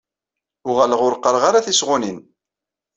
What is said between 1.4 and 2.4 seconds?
ara tisɣunin.